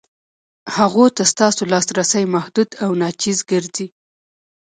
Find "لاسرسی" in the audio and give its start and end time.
1.71-2.23